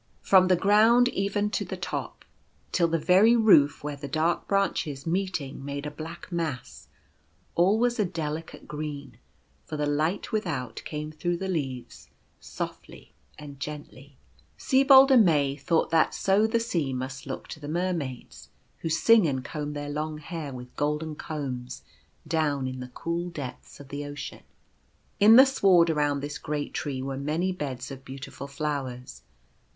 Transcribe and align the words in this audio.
From 0.23 0.47
the 0.47 0.55
ground 0.55 1.09
even 1.09 1.45
up 1.45 1.51
to 1.51 1.63
the 1.65 1.77
top, 1.77 2.25
till 2.71 2.87
the 2.87 2.97
very 2.97 3.35
roof 3.35 3.83
where 3.83 3.95
the 3.95 4.07
dark 4.07 4.47
branches 4.47 5.05
meeting 5.05 5.63
made 5.63 5.85
a 5.85 5.91
black 5.91 6.31
mass, 6.31 6.87
all 7.53 7.77
was 7.77 7.99
a 7.99 8.03
delicate 8.05 8.67
green, 8.67 9.19
for 9.63 9.77
the 9.77 9.85
light 9.85 10.31
without 10.31 10.81
came 10.85 11.11
through 11.11 11.37
the 11.37 11.47
leaves 11.47 12.09
softly 12.39 13.13
and 13.37 13.59
gently. 13.59 14.17
Sibold 14.57 15.11
and 15.11 15.23
May 15.23 15.55
thought 15.55 15.91
that 15.91 16.15
so 16.15 16.47
the 16.47 16.59
sea 16.59 16.93
must 16.93 17.27
look 17.27 17.47
to 17.49 17.59
the 17.59 17.67
Mermaids, 17.67 18.49
who 18.79 18.89
sing 18.89 19.27
and 19.27 19.45
comb 19.45 19.73
their 19.73 19.91
long 19.91 20.17
hair 20.17 20.51
with 20.51 20.75
golden 20.75 21.13
combs 21.15 21.83
down 22.27 22.65
in 22.65 22.79
the 22.79 22.87
cool 22.87 23.29
depths 23.29 23.79
of 23.79 23.89
the 23.89 24.03
ocean. 24.05 24.41
In 25.19 25.35
the 25.35 25.45
sward 25.45 25.91
around 25.91 26.21
this 26.21 26.39
great 26.39 26.73
tree 26.73 27.03
were 27.03 27.17
many 27.17 27.51
beds 27.51 27.91
of 27.91 28.03
beautiful 28.03 28.47
flowers. 28.47 29.21